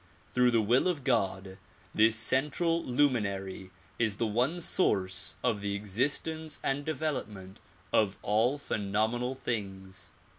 [0.33, 1.59] Through the will of God
[1.93, 3.69] this central luminary
[3.99, 7.59] is the one source of the existence and development
[7.93, 10.11] of all phenomenal things.